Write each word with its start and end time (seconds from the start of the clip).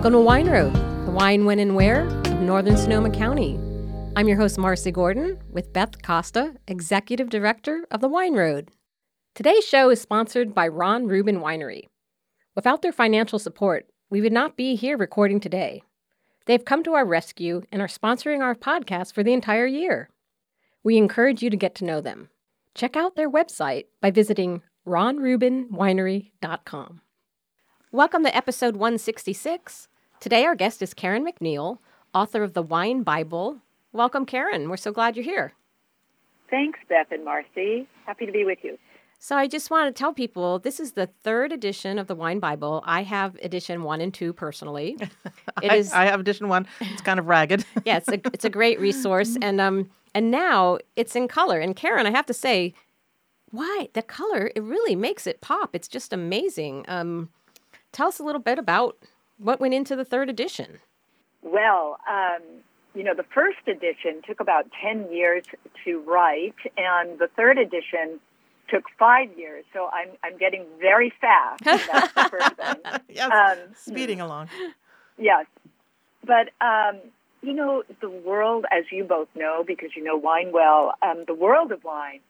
Welcome 0.00 0.14
to 0.14 0.20
Wine 0.20 0.48
Road, 0.48 0.72
the 1.04 1.10
wine, 1.10 1.44
when, 1.44 1.58
and 1.58 1.76
where 1.76 2.06
of 2.06 2.40
Northern 2.40 2.78
Sonoma 2.78 3.10
County. 3.10 3.60
I'm 4.16 4.28
your 4.28 4.38
host, 4.38 4.56
Marcy 4.56 4.90
Gordon, 4.90 5.38
with 5.50 5.74
Beth 5.74 6.00
Costa, 6.00 6.54
Executive 6.66 7.28
Director 7.28 7.86
of 7.90 8.00
the 8.00 8.08
Wine 8.08 8.32
Road. 8.32 8.70
Today's 9.34 9.62
show 9.62 9.90
is 9.90 10.00
sponsored 10.00 10.54
by 10.54 10.68
Ron 10.68 11.06
Rubin 11.06 11.40
Winery. 11.40 11.82
Without 12.56 12.80
their 12.80 12.94
financial 12.94 13.38
support, 13.38 13.88
we 14.08 14.22
would 14.22 14.32
not 14.32 14.56
be 14.56 14.74
here 14.74 14.96
recording 14.96 15.38
today. 15.38 15.82
They've 16.46 16.64
come 16.64 16.82
to 16.84 16.94
our 16.94 17.04
rescue 17.04 17.60
and 17.70 17.82
are 17.82 17.86
sponsoring 17.86 18.40
our 18.40 18.54
podcast 18.54 19.12
for 19.12 19.22
the 19.22 19.34
entire 19.34 19.66
year. 19.66 20.08
We 20.82 20.96
encourage 20.96 21.42
you 21.42 21.50
to 21.50 21.58
get 21.58 21.74
to 21.74 21.84
know 21.84 22.00
them. 22.00 22.30
Check 22.74 22.96
out 22.96 23.16
their 23.16 23.30
website 23.30 23.84
by 24.00 24.10
visiting 24.10 24.62
ronrubinwinery.com. 24.86 27.02
Welcome 27.92 28.22
to 28.22 28.34
episode 28.34 28.76
166. 28.76 29.88
Today, 30.20 30.44
our 30.44 30.54
guest 30.54 30.82
is 30.82 30.92
Karen 30.92 31.24
MacNeil, 31.24 31.78
author 32.12 32.42
of 32.42 32.52
The 32.52 32.60
Wine 32.60 33.02
Bible. 33.02 33.60
Welcome, 33.90 34.26
Karen. 34.26 34.68
We're 34.68 34.76
so 34.76 34.92
glad 34.92 35.16
you're 35.16 35.24
here. 35.24 35.54
Thanks, 36.50 36.78
Beth 36.90 37.06
and 37.10 37.24
Marcy. 37.24 37.88
Happy 38.04 38.26
to 38.26 38.32
be 38.32 38.44
with 38.44 38.58
you. 38.62 38.76
So, 39.18 39.34
I 39.34 39.46
just 39.46 39.70
want 39.70 39.88
to 39.88 39.98
tell 39.98 40.12
people 40.12 40.58
this 40.58 40.78
is 40.78 40.92
the 40.92 41.06
third 41.06 41.52
edition 41.52 41.98
of 41.98 42.06
the 42.06 42.14
Wine 42.14 42.38
Bible. 42.38 42.82
I 42.84 43.02
have 43.02 43.38
edition 43.42 43.82
one 43.82 44.02
and 44.02 44.12
two 44.12 44.34
personally. 44.34 44.98
It 45.62 45.90
I, 45.92 46.02
I 46.02 46.04
have 46.04 46.20
edition 46.20 46.48
one. 46.48 46.66
It's 46.80 47.00
kind 47.02 47.18
of 47.18 47.26
ragged. 47.26 47.64
yeah, 47.86 47.96
it's 47.96 48.08
a, 48.08 48.20
it's 48.34 48.44
a 48.44 48.50
great 48.50 48.78
resource. 48.78 49.38
And, 49.42 49.58
um, 49.58 49.88
and 50.14 50.30
now 50.30 50.78
it's 50.96 51.16
in 51.16 51.28
color. 51.28 51.60
And 51.60 51.74
Karen, 51.74 52.06
I 52.06 52.10
have 52.10 52.26
to 52.26 52.34
say, 52.34 52.74
why? 53.52 53.88
The 53.94 54.02
color, 54.02 54.50
it 54.54 54.62
really 54.62 54.96
makes 54.96 55.26
it 55.26 55.40
pop. 55.40 55.74
It's 55.74 55.88
just 55.88 56.12
amazing. 56.12 56.84
Um, 56.88 57.30
tell 57.92 58.08
us 58.08 58.18
a 58.18 58.22
little 58.22 58.40
bit 58.40 58.58
about 58.58 58.98
what 59.40 59.60
went 59.60 59.74
into 59.74 59.96
the 59.96 60.04
third 60.04 60.28
edition? 60.28 60.78
Well, 61.42 61.98
um, 62.08 62.42
you 62.94 63.02
know, 63.02 63.14
the 63.14 63.24
first 63.34 63.66
edition 63.66 64.22
took 64.26 64.40
about 64.40 64.66
10 64.82 65.12
years 65.12 65.44
to 65.84 66.00
write, 66.00 66.54
and 66.76 67.18
the 67.18 67.28
third 67.36 67.58
edition 67.58 68.20
took 68.68 68.84
five 68.98 69.36
years. 69.36 69.64
So 69.72 69.88
I'm, 69.92 70.10
I'm 70.22 70.38
getting 70.38 70.64
very 70.78 71.12
fast. 71.20 71.64
That's 71.64 72.12
the 72.12 72.28
first 72.30 72.56
thing. 72.56 73.00
yes, 73.08 73.30
um, 73.32 73.58
speeding 73.74 74.20
along. 74.20 74.48
Yes. 75.18 75.46
But, 76.24 76.50
um, 76.60 77.00
you 77.42 77.54
know, 77.54 77.82
the 78.00 78.10
world, 78.10 78.66
as 78.70 78.84
you 78.92 79.04
both 79.04 79.28
know, 79.34 79.64
because 79.66 79.90
you 79.96 80.04
know 80.04 80.16
wine 80.16 80.52
well, 80.52 80.94
um, 81.02 81.24
the 81.26 81.34
world 81.34 81.72
of 81.72 81.82
wine 81.84 82.20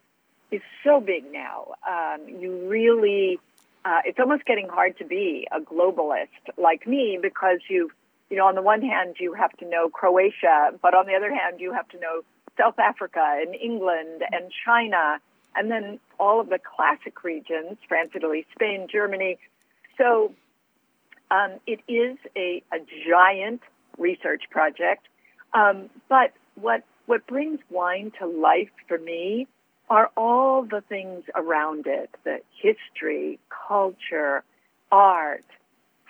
is 0.51 0.63
so 0.85 1.01
big 1.01 1.25
now. 1.33 1.75
Um, 1.89 2.29
you 2.29 2.69
really 2.69 3.41
uh, 3.85 4.01
it's 4.05 4.19
almost 4.19 4.45
getting 4.45 4.69
hard 4.69 4.99
to 4.99 5.05
be 5.05 5.47
a 5.53 5.61
globalist 5.61 6.29
like 6.59 6.87
me 6.87 7.19
because 7.21 7.59
you, 7.69 7.91
you 8.29 8.37
know, 8.37 8.47
on 8.47 8.55
the 8.55 8.63
one 8.63 8.83
hand 8.83 9.17
you 9.19 9.33
have 9.33 9.53
to 9.59 9.69
know 9.69 9.89
Croatia, 9.89 10.71
but 10.83 10.95
on 10.95 11.07
the 11.07 11.15
other 11.15 11.33
hand 11.35 11.61
you 11.61 11.73
have 11.73 11.89
to 11.89 11.99
know 11.99 12.23
South 12.59 12.79
Africa 12.79 13.23
and 13.41 13.55
England 13.55 14.23
and 14.31 14.53
China, 14.65 15.19
and 15.55 15.71
then 15.71 15.99
all 16.19 16.41
of 16.41 16.49
the 16.49 16.59
classic 16.59 17.25
regions: 17.25 17.79
France, 17.89 18.11
Italy, 18.15 18.47
Spain, 18.55 18.87
Germany. 18.91 19.39
So 19.97 20.33
um, 21.31 21.53
it 21.67 21.81
is 21.89 22.19
a, 22.37 22.63
a 22.73 22.79
giant 23.09 23.63
research 23.99 24.45
project. 24.51 25.07
Um, 25.55 25.89
but 26.09 26.33
what 26.55 26.85
what 27.07 27.27
brings 27.27 27.61
wine 27.71 28.13
to 28.21 28.27
life 28.27 28.71
for 28.87 28.99
me 28.99 29.49
are 29.91 30.09
all 30.17 30.63
the 30.63 30.83
things 30.89 31.25
around 31.35 31.87
it 31.87 32.11
the 32.25 32.39
history, 32.63 33.39
culture, 33.69 34.45
art, 34.91 35.45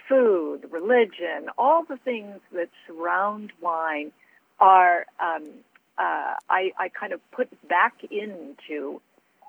food, 0.08 0.66
religion, 0.70 1.48
all 1.56 1.84
the 1.88 1.96
things 1.96 2.40
that 2.52 2.68
surround 2.86 3.52
wine 3.60 4.12
are, 4.60 5.06
um, 5.18 5.44
uh, 5.98 6.34
I, 6.50 6.72
I, 6.78 6.90
kind 6.90 7.12
of 7.14 7.20
put 7.30 7.48
back 7.68 7.94
into 8.10 9.00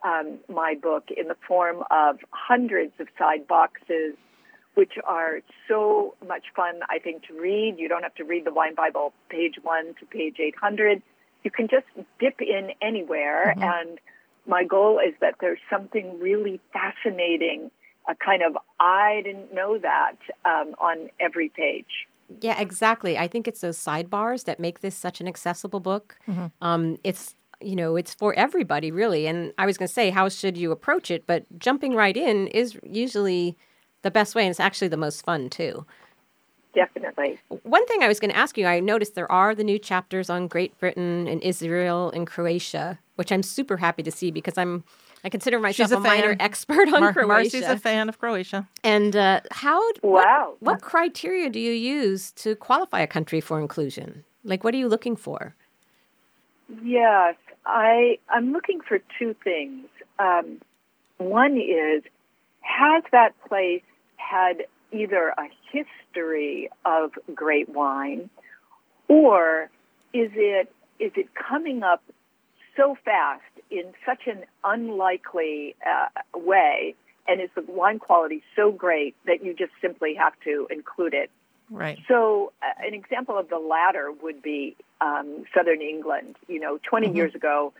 um, 0.05 0.39
my 0.47 0.75
book 0.81 1.05
in 1.15 1.27
the 1.27 1.35
form 1.47 1.83
of 1.91 2.19
hundreds 2.29 2.93
of 2.99 3.07
side 3.17 3.47
boxes, 3.47 4.15
which 4.75 4.93
are 5.05 5.41
so 5.67 6.15
much 6.25 6.45
fun, 6.55 6.79
I 6.89 6.99
think, 6.99 7.27
to 7.27 7.33
read. 7.33 7.75
You 7.77 7.89
don't 7.89 8.03
have 8.03 8.15
to 8.15 8.23
read 8.23 8.45
the 8.45 8.53
Wine 8.53 8.75
Bible 8.75 9.13
page 9.29 9.55
one 9.61 9.93
to 9.99 10.05
page 10.05 10.37
800. 10.39 11.01
You 11.43 11.51
can 11.51 11.67
just 11.67 11.87
dip 12.19 12.39
in 12.39 12.71
anywhere 12.81 13.53
mm-hmm. 13.57 13.63
and 13.63 13.99
my 14.47 14.63
goal 14.63 14.99
is 14.99 15.13
that 15.21 15.35
there's 15.39 15.59
something 15.69 16.19
really 16.19 16.59
fascinating, 16.73 17.71
a 18.09 18.15
kind 18.15 18.41
of 18.43 18.57
I 18.79 19.21
didn't 19.23 19.53
know 19.53 19.77
that 19.77 20.17
um, 20.45 20.73
on 20.79 21.09
every 21.19 21.49
page. 21.49 22.07
Yeah, 22.39 22.59
exactly. 22.59 23.17
I 23.17 23.27
think 23.27 23.47
it's 23.47 23.61
those 23.61 23.77
sidebars 23.77 24.45
that 24.45 24.59
make 24.59 24.79
this 24.79 24.95
such 24.95 25.19
an 25.19 25.27
accessible 25.27 25.79
book. 25.79 26.17
Mm-hmm. 26.27 26.47
Um, 26.61 26.97
it's 27.03 27.35
you 27.59 27.75
know 27.75 27.95
it's 27.95 28.13
for 28.13 28.33
everybody 28.35 28.91
really. 28.91 29.27
And 29.27 29.53
I 29.57 29.65
was 29.65 29.77
going 29.77 29.87
to 29.87 29.93
say 29.93 30.09
how 30.09 30.29
should 30.29 30.57
you 30.57 30.71
approach 30.71 31.11
it, 31.11 31.27
but 31.27 31.45
jumping 31.59 31.95
right 31.95 32.15
in 32.15 32.47
is 32.47 32.77
usually 32.83 33.57
the 34.01 34.11
best 34.11 34.33
way, 34.33 34.43
and 34.43 34.49
it's 34.49 34.59
actually 34.59 34.87
the 34.87 34.97
most 34.97 35.23
fun 35.23 35.49
too. 35.49 35.85
Definitely. 36.73 37.37
One 37.63 37.85
thing 37.85 38.01
I 38.01 38.07
was 38.07 38.19
going 38.19 38.31
to 38.31 38.37
ask 38.37 38.57
you, 38.57 38.65
I 38.65 38.79
noticed 38.79 39.13
there 39.13 39.31
are 39.31 39.53
the 39.53 39.63
new 39.63 39.77
chapters 39.77 40.29
on 40.29 40.47
Great 40.47 40.77
Britain 40.79 41.27
and 41.27 41.43
Israel 41.43 42.11
and 42.11 42.25
Croatia 42.25 42.97
which 43.21 43.31
I'm 43.31 43.43
super 43.43 43.77
happy 43.77 44.01
to 44.01 44.09
see 44.09 44.31
because 44.31 44.57
I'm 44.57 44.83
I 45.23 45.29
consider 45.29 45.59
myself 45.59 45.91
a, 45.91 45.97
a 45.97 45.99
minor 45.99 46.35
expert 46.39 46.91
on 46.91 47.01
Mar- 47.01 47.13
Croatia. 47.13 47.27
Marcy's 47.27 47.61
a 47.61 47.77
fan 47.77 48.09
of 48.09 48.17
Croatia. 48.17 48.67
And 48.83 49.15
uh, 49.15 49.41
how? 49.51 49.79
Wow. 50.01 50.55
What, 50.59 50.73
what 50.73 50.81
criteria 50.81 51.51
do 51.51 51.59
you 51.59 51.71
use 51.71 52.31
to 52.31 52.55
qualify 52.55 53.01
a 53.01 53.05
country 53.05 53.39
for 53.39 53.59
inclusion? 53.59 54.23
Like, 54.43 54.63
what 54.63 54.73
are 54.73 54.77
you 54.77 54.87
looking 54.87 55.15
for? 55.15 55.53
Yes, 56.83 57.35
I 57.67 58.17
I'm 58.27 58.53
looking 58.53 58.81
for 58.81 58.97
two 59.19 59.35
things. 59.43 59.85
Um, 60.17 60.59
one 61.19 61.57
is 61.57 62.01
has 62.61 63.03
that 63.11 63.39
place 63.47 63.83
had 64.17 64.65
either 64.91 65.35
a 65.37 65.47
history 65.71 66.71
of 66.85 67.11
great 67.35 67.69
wine, 67.69 68.31
or 69.07 69.69
is 70.11 70.31
it 70.33 70.73
is 70.99 71.11
it 71.15 71.27
coming 71.35 71.83
up 71.83 72.01
so 72.75 72.95
fast 73.03 73.43
in 73.69 73.93
such 74.05 74.27
an 74.27 74.43
unlikely 74.63 75.75
uh, 75.85 76.37
way, 76.37 76.95
and 77.27 77.41
is 77.41 77.49
the 77.55 77.63
wine 77.67 77.99
quality 77.99 78.43
so 78.55 78.71
great 78.71 79.15
that 79.25 79.43
you 79.43 79.53
just 79.53 79.71
simply 79.81 80.15
have 80.15 80.33
to 80.43 80.67
include 80.69 81.13
it. 81.13 81.29
Right. 81.69 81.99
So, 82.07 82.51
uh, 82.61 82.85
an 82.85 82.93
example 82.93 83.37
of 83.37 83.49
the 83.49 83.57
latter 83.57 84.11
would 84.11 84.41
be 84.41 84.75
um, 84.99 85.45
Southern 85.55 85.81
England. 85.81 86.35
You 86.47 86.59
know, 86.59 86.79
20 86.89 87.07
mm-hmm. 87.07 87.15
years 87.15 87.35
ago, 87.35 87.73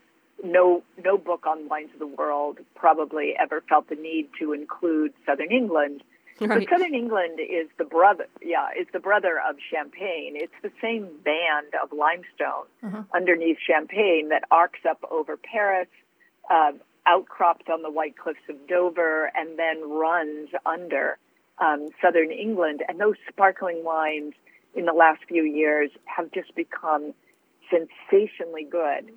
no 0.43 0.83
no 1.03 1.17
book 1.17 1.45
on 1.45 1.67
wines 1.67 1.89
of 1.93 1.99
the 1.99 2.07
world 2.07 2.59
probably 2.75 3.33
ever 3.39 3.61
felt 3.67 3.89
the 3.89 3.95
need 3.95 4.29
to 4.39 4.53
include 4.53 5.13
Southern 5.25 5.51
England 5.51 6.03
Right. 6.41 6.67
But 6.67 6.69
Southern 6.69 6.95
England 6.95 7.39
is 7.39 7.67
the 7.77 7.83
brother, 7.83 8.25
yeah, 8.41 8.69
it's 8.75 8.91
the 8.91 8.99
brother 8.99 9.39
of 9.47 9.57
Champagne. 9.71 10.33
It's 10.35 10.53
the 10.63 10.71
same 10.81 11.07
band 11.23 11.73
of 11.81 11.91
limestone 11.95 12.65
uh-huh. 12.83 13.03
underneath 13.13 13.57
Champagne 13.65 14.29
that 14.29 14.43
arcs 14.49 14.79
up 14.89 14.99
over 15.11 15.37
Paris, 15.37 15.87
uh, 16.49 16.71
outcrops 17.05 17.65
on 17.71 17.83
the 17.83 17.91
white 17.91 18.17
cliffs 18.17 18.39
of 18.49 18.55
Dover, 18.67 19.31
and 19.35 19.59
then 19.59 19.87
runs 19.87 20.49
under 20.65 21.19
um, 21.59 21.89
Southern 22.01 22.31
England. 22.31 22.81
And 22.87 22.99
those 22.99 23.17
sparkling 23.29 23.83
wines 23.83 24.33
in 24.73 24.85
the 24.85 24.93
last 24.93 25.21
few 25.27 25.43
years 25.43 25.91
have 26.05 26.31
just 26.31 26.55
become 26.55 27.13
sensationally 27.69 28.63
good. 28.63 29.11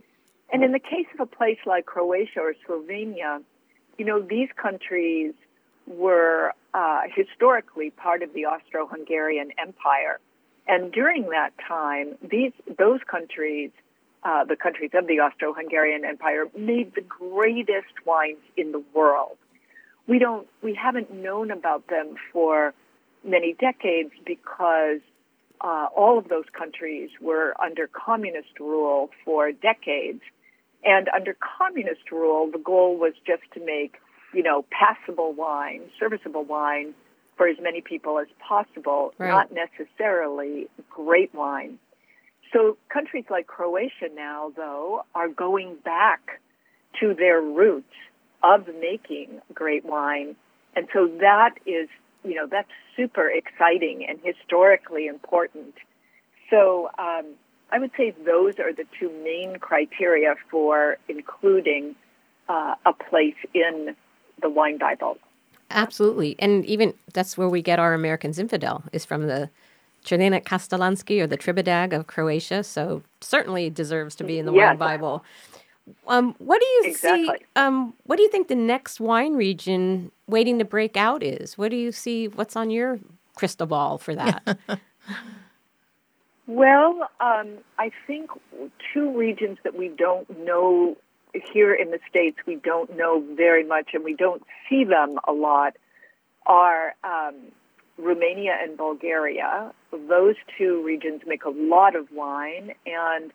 And 0.52 0.62
in 0.62 0.72
the 0.72 0.78
case 0.78 1.06
of 1.14 1.20
a 1.20 1.26
place 1.26 1.58
like 1.64 1.86
Croatia 1.86 2.40
or 2.40 2.54
Slovenia, 2.68 3.42
you 3.96 4.04
know, 4.04 4.20
these 4.20 4.48
countries 4.60 5.32
were 5.86 6.52
uh, 6.72 7.02
historically 7.14 7.90
part 7.90 8.22
of 8.22 8.32
the 8.32 8.46
Austro-Hungarian 8.46 9.50
Empire, 9.58 10.18
and 10.66 10.92
during 10.92 11.28
that 11.30 11.50
time, 11.66 12.16
these 12.22 12.52
those 12.78 13.00
countries, 13.06 13.70
uh, 14.22 14.44
the 14.44 14.56
countries 14.56 14.90
of 14.94 15.06
the 15.06 15.20
Austro-Hungarian 15.20 16.04
Empire, 16.04 16.46
made 16.56 16.94
the 16.94 17.02
greatest 17.02 17.94
wines 18.06 18.38
in 18.56 18.72
the 18.72 18.82
world. 18.94 19.36
We 20.06 20.18
don't, 20.18 20.46
we 20.62 20.74
haven't 20.74 21.12
known 21.12 21.50
about 21.50 21.86
them 21.88 22.16
for 22.32 22.74
many 23.22 23.54
decades 23.54 24.12
because 24.26 25.00
uh, 25.60 25.86
all 25.96 26.18
of 26.18 26.28
those 26.28 26.44
countries 26.52 27.10
were 27.20 27.54
under 27.62 27.86
communist 27.88 28.60
rule 28.60 29.10
for 29.24 29.50
decades. 29.52 30.20
And 30.84 31.08
under 31.08 31.34
communist 31.58 32.10
rule, 32.12 32.50
the 32.50 32.58
goal 32.58 32.98
was 32.98 33.14
just 33.26 33.42
to 33.54 33.64
make 33.64 33.94
you 34.34 34.42
know, 34.42 34.64
passable 34.70 35.32
wine, 35.32 35.82
serviceable 35.98 36.44
wine 36.44 36.94
for 37.36 37.48
as 37.48 37.56
many 37.60 37.80
people 37.80 38.18
as 38.18 38.28
possible, 38.38 39.12
right. 39.18 39.28
not 39.28 39.50
necessarily 39.52 40.68
great 40.90 41.34
wine. 41.34 41.78
So 42.52 42.76
countries 42.88 43.24
like 43.30 43.46
Croatia 43.46 44.08
now, 44.14 44.52
though, 44.56 45.04
are 45.14 45.28
going 45.28 45.76
back 45.84 46.40
to 47.00 47.14
their 47.14 47.40
roots 47.40 47.94
of 48.42 48.68
making 48.80 49.40
great 49.52 49.84
wine. 49.84 50.36
And 50.76 50.86
so 50.92 51.08
that 51.20 51.54
is 51.66 51.88
you 52.24 52.34
know, 52.34 52.46
that's 52.50 52.70
super 52.96 53.28
exciting 53.28 54.06
and 54.08 54.18
historically 54.22 55.06
important. 55.06 55.74
So 56.50 56.90
um, 56.98 57.34
I 57.70 57.78
would 57.78 57.90
say 57.96 58.14
those 58.24 58.58
are 58.58 58.72
the 58.72 58.84
two 58.98 59.10
main 59.22 59.58
criteria 59.58 60.34
for 60.50 60.96
including 61.08 61.94
uh, 62.48 62.74
a 62.84 62.92
place 62.92 63.36
in 63.52 63.94
the 64.42 64.48
wine 64.48 64.78
Bible. 64.78 65.18
Absolutely. 65.70 66.36
And 66.38 66.64
even 66.66 66.94
that's 67.12 67.36
where 67.36 67.48
we 67.48 67.62
get 67.62 67.78
our 67.78 67.94
American 67.94 68.32
Zinfandel 68.32 68.82
is 68.92 69.04
from 69.04 69.26
the 69.26 69.50
Crljenak 70.04 70.44
Kaštelanski 70.44 71.20
or 71.20 71.26
the 71.26 71.38
Tribidrag 71.38 71.92
of 71.92 72.06
Croatia. 72.06 72.62
So 72.62 73.02
certainly 73.20 73.70
deserves 73.70 74.14
to 74.16 74.24
be 74.24 74.38
in 74.38 74.46
the 74.46 74.52
yes. 74.52 74.68
wine 74.68 74.76
Bible. 74.78 75.24
Um, 76.06 76.34
what 76.38 76.60
do 76.60 76.66
you 76.66 76.82
exactly. 76.86 77.26
see? 77.26 77.44
Um, 77.56 77.94
what 78.04 78.16
do 78.16 78.22
you 78.22 78.30
think 78.30 78.48
the 78.48 78.54
next 78.54 79.00
wine 79.00 79.34
region 79.34 80.10
waiting 80.26 80.58
to 80.58 80.64
break 80.64 80.96
out 80.96 81.22
is? 81.22 81.58
What 81.58 81.70
do 81.70 81.76
you 81.76 81.92
see? 81.92 82.28
What's 82.28 82.56
on 82.56 82.70
your 82.70 82.98
crystal 83.34 83.66
ball 83.66 83.98
for 83.98 84.14
that? 84.14 84.58
well, 86.46 87.10
um, 87.20 87.58
I 87.78 87.90
think 88.06 88.30
two 88.92 89.16
regions 89.16 89.58
that 89.64 89.76
we 89.76 89.88
don't 89.88 90.28
know 90.44 90.96
here 91.52 91.74
in 91.74 91.90
the 91.90 91.98
States, 92.08 92.36
we 92.46 92.56
don't 92.56 92.96
know 92.96 93.24
very 93.34 93.64
much 93.64 93.90
and 93.94 94.04
we 94.04 94.14
don't 94.14 94.42
see 94.68 94.84
them 94.84 95.18
a 95.26 95.32
lot 95.32 95.76
are 96.46 96.94
um, 97.04 97.34
Romania 97.98 98.56
and 98.60 98.76
Bulgaria. 98.76 99.72
Those 99.90 100.36
two 100.58 100.82
regions 100.84 101.22
make 101.26 101.44
a 101.44 101.50
lot 101.50 101.96
of 101.96 102.08
wine 102.12 102.74
and 102.86 103.32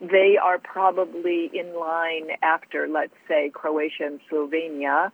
they 0.00 0.38
are 0.42 0.58
probably 0.58 1.50
in 1.52 1.74
line 1.78 2.30
after, 2.42 2.86
let's 2.88 3.14
say, 3.26 3.50
Croatia 3.52 4.04
and 4.06 4.20
Slovenia. 4.30 5.10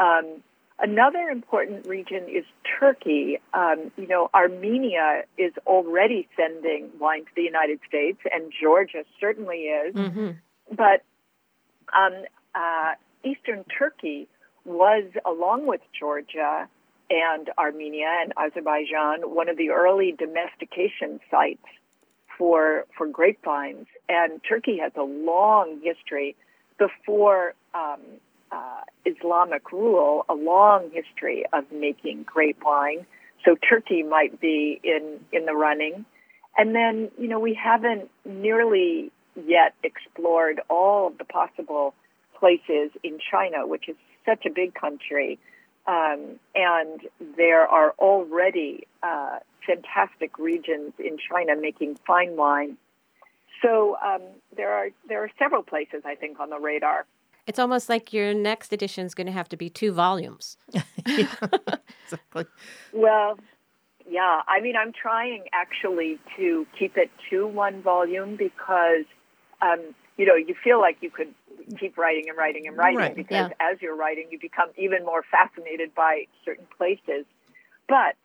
Um, 0.00 0.42
another 0.78 1.28
important 1.28 1.86
region 1.86 2.24
is 2.28 2.44
Turkey. 2.80 3.40
Um, 3.52 3.92
you 3.98 4.06
know, 4.06 4.30
Armenia 4.34 5.24
is 5.36 5.52
already 5.66 6.28
sending 6.34 6.88
wine 6.98 7.26
to 7.26 7.30
the 7.36 7.42
United 7.42 7.80
States, 7.86 8.20
and 8.32 8.52
Georgia 8.58 9.04
certainly 9.20 9.64
is. 9.64 9.94
Mm-hmm. 9.94 10.30
But 10.74 11.02
um, 11.96 12.24
uh, 12.54 12.92
Eastern 13.24 13.64
Turkey 13.64 14.28
was, 14.64 15.04
along 15.24 15.66
with 15.66 15.80
Georgia 15.98 16.68
and 17.10 17.50
Armenia 17.58 18.08
and 18.22 18.32
Azerbaijan, 18.36 19.34
one 19.34 19.48
of 19.48 19.56
the 19.56 19.70
early 19.70 20.12
domestication 20.12 21.20
sites 21.30 21.64
for 22.38 22.86
for 22.96 23.06
grapevines. 23.06 23.86
And 24.08 24.40
Turkey 24.48 24.78
has 24.78 24.92
a 24.96 25.02
long 25.02 25.80
history 25.82 26.36
before 26.78 27.54
um, 27.74 28.00
uh, 28.50 28.80
Islamic 29.04 29.72
rule, 29.72 30.24
a 30.28 30.34
long 30.34 30.90
history 30.92 31.44
of 31.52 31.64
making 31.72 32.24
grape 32.24 32.62
wine. 32.64 33.06
So 33.44 33.56
Turkey 33.68 34.02
might 34.02 34.40
be 34.40 34.80
in 34.82 35.20
in 35.32 35.44
the 35.44 35.54
running. 35.54 36.04
And 36.56 36.74
then, 36.74 37.10
you 37.18 37.28
know, 37.28 37.40
we 37.40 37.54
haven't 37.54 38.10
nearly 38.24 39.10
yet 39.36 39.74
explored 39.82 40.60
all 40.68 41.08
of 41.08 41.18
the 41.18 41.24
possible 41.24 41.94
places 42.38 42.90
in 43.02 43.18
China, 43.30 43.66
which 43.66 43.88
is 43.88 43.96
such 44.26 44.44
a 44.46 44.50
big 44.50 44.74
country. 44.74 45.38
Um, 45.86 46.38
and 46.54 47.00
there 47.36 47.66
are 47.66 47.92
already 47.98 48.86
uh, 49.02 49.38
fantastic 49.66 50.38
regions 50.38 50.92
in 50.98 51.18
China 51.18 51.56
making 51.60 51.98
fine 52.06 52.36
wine. 52.36 52.76
So 53.62 53.96
um, 54.04 54.22
there 54.56 54.72
are 54.72 54.88
there 55.08 55.22
are 55.22 55.30
several 55.38 55.62
places 55.62 56.02
I 56.04 56.14
think 56.14 56.40
on 56.40 56.50
the 56.50 56.58
radar. 56.58 57.06
It's 57.46 57.58
almost 57.58 57.88
like 57.88 58.12
your 58.12 58.34
next 58.34 58.72
edition 58.72 59.04
is 59.04 59.14
going 59.14 59.26
to 59.26 59.32
have 59.32 59.48
to 59.48 59.56
be 59.56 59.68
two 59.68 59.92
volumes. 59.92 60.56
exactly. 61.06 62.46
Well, 62.92 63.38
yeah. 64.08 64.42
I 64.46 64.60
mean, 64.60 64.76
I'm 64.76 64.92
trying 64.92 65.44
actually 65.52 66.20
to 66.36 66.66
keep 66.78 66.96
it 66.96 67.10
to 67.30 67.46
one 67.48 67.82
volume 67.82 68.36
because, 68.36 69.04
um, 69.62 69.94
you 70.16 70.26
know, 70.26 70.34
you 70.34 70.54
feel 70.62 70.80
like 70.80 70.98
you 71.00 71.10
could 71.10 71.32
keep 71.78 71.96
writing 71.96 72.28
and 72.28 72.36
writing 72.36 72.66
and 72.66 72.76
writing 72.76 72.98
right. 72.98 73.14
because 73.14 73.50
yeah. 73.50 73.72
as 73.72 73.80
you're 73.80 73.96
writing, 73.96 74.28
you 74.30 74.38
become 74.38 74.68
even 74.76 75.04
more 75.04 75.22
fascinated 75.30 75.94
by 75.94 76.26
certain 76.44 76.66
places. 76.76 77.24
But 77.88 78.16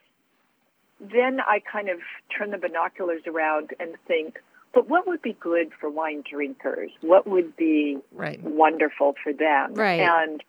then 1.00 1.40
I 1.40 1.60
kind 1.60 1.90
of 1.90 2.00
turn 2.36 2.52
the 2.52 2.58
binoculars 2.58 3.22
around 3.28 3.72
and 3.80 3.96
think, 4.08 4.40
but 4.74 4.90
what 4.90 5.08
would 5.08 5.22
be 5.22 5.34
good 5.40 5.72
for 5.80 5.90
wine 5.90 6.24
drinkers? 6.30 6.92
What 7.02 7.28
would 7.28 7.56
be 7.56 7.98
right. 8.12 8.42
wonderful 8.44 9.16
for 9.24 9.34
them? 9.34 9.74
Right. 9.74 10.02
And 10.02 10.44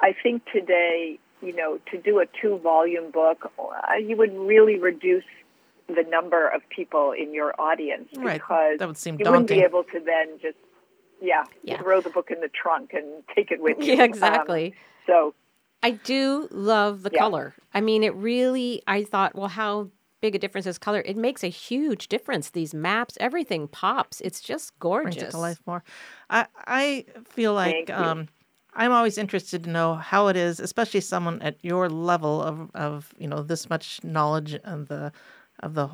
I 0.00 0.14
think 0.22 0.42
today, 0.52 1.18
you 1.40 1.54
know, 1.54 1.78
to 1.90 1.98
do 1.98 2.20
a 2.20 2.26
two 2.40 2.58
volume 2.58 3.10
book, 3.10 3.50
uh, 3.58 3.94
you 3.96 4.16
would 4.16 4.36
really 4.36 4.78
reduce 4.78 5.24
the 5.94 6.08
number 6.08 6.48
of 6.48 6.62
people 6.68 7.12
in 7.12 7.34
your 7.34 7.58
audience 7.60 8.08
right. 8.16 8.34
because 8.34 8.78
that 8.78 8.88
would 8.88 8.96
seem 8.96 9.16
you 9.18 9.30
wouldn't 9.30 9.48
be 9.48 9.60
able 9.60 9.84
to 9.84 10.00
then 10.00 10.38
just 10.40 10.56
yeah, 11.20 11.44
yeah, 11.62 11.80
throw 11.80 12.00
the 12.00 12.10
book 12.10 12.30
in 12.30 12.40
the 12.40 12.48
trunk 12.48 12.92
and 12.92 13.22
take 13.34 13.50
it 13.50 13.62
with 13.62 13.78
you. 13.80 13.94
Yeah, 13.94 14.04
exactly. 14.04 14.66
Um, 14.66 14.72
so 15.06 15.34
I 15.82 15.92
do 15.92 16.48
love 16.50 17.02
the 17.02 17.10
yeah. 17.12 17.20
color. 17.20 17.54
I 17.72 17.80
mean, 17.80 18.02
it 18.02 18.14
really. 18.14 18.82
I 18.86 19.04
thought, 19.04 19.34
well, 19.34 19.48
how 19.48 19.90
big 20.20 20.34
a 20.34 20.38
difference 20.38 20.66
is 20.66 20.78
color? 20.78 21.02
It 21.04 21.16
makes 21.16 21.44
a 21.44 21.48
huge 21.48 22.08
difference. 22.08 22.50
These 22.50 22.74
maps, 22.74 23.16
everything 23.20 23.68
pops. 23.68 24.20
It's 24.20 24.40
just 24.40 24.78
gorgeous. 24.78 25.16
Brings 25.16 25.28
it 25.28 25.30
to 25.32 25.38
life 25.38 25.60
more. 25.66 25.84
I 26.28 26.46
I 26.66 27.04
feel 27.24 27.54
like 27.54 27.88
um, 27.90 28.28
I'm 28.74 28.92
always 28.92 29.18
interested 29.18 29.64
to 29.64 29.70
know 29.70 29.94
how 29.96 30.28
it 30.28 30.36
is, 30.36 30.60
especially 30.60 31.00
someone 31.00 31.42
at 31.42 31.56
your 31.62 31.88
level 31.88 32.42
of 32.42 32.70
of 32.74 33.12
you 33.18 33.28
know 33.28 33.42
this 33.42 33.68
much 33.68 34.02
knowledge 34.02 34.58
and 34.64 34.86
the 34.86 35.12
of 35.62 35.74
the 35.74 35.90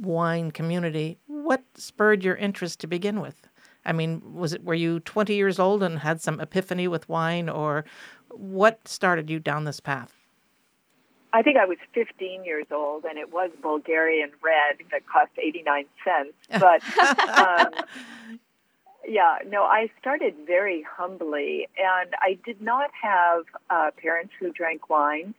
wine 0.00 0.50
community. 0.50 1.18
What 1.26 1.62
spurred 1.74 2.24
your 2.24 2.36
interest 2.36 2.80
to 2.80 2.86
begin 2.86 3.20
with? 3.20 3.48
I 3.84 3.92
mean, 3.92 4.22
was 4.34 4.52
it 4.52 4.64
were 4.64 4.74
you 4.74 5.00
20 5.00 5.34
years 5.34 5.58
old 5.58 5.82
and 5.82 6.00
had 6.00 6.20
some 6.20 6.40
epiphany 6.40 6.86
with 6.86 7.08
wine, 7.08 7.48
or 7.48 7.84
what 8.28 8.86
started 8.86 9.30
you 9.30 9.38
down 9.38 9.64
this 9.64 9.80
path? 9.80 10.14
I 11.32 11.42
think 11.42 11.56
I 11.56 11.64
was 11.64 11.78
15 11.94 12.44
years 12.44 12.66
old, 12.70 13.04
and 13.04 13.18
it 13.18 13.32
was 13.32 13.50
Bulgarian 13.62 14.30
red 14.42 14.78
that 14.90 15.06
cost 15.06 15.30
89 15.38 15.84
cents. 16.04 16.34
But 16.60 16.82
um, 17.28 17.72
yeah, 19.06 19.38
no, 19.46 19.62
I 19.62 19.90
started 20.00 20.34
very 20.46 20.84
humbly, 20.96 21.68
and 21.78 22.14
I 22.20 22.38
did 22.44 22.60
not 22.60 22.90
have 23.00 23.44
uh, 23.70 23.90
parents 23.96 24.32
who 24.38 24.52
drank 24.52 24.90
wine. 24.90 25.34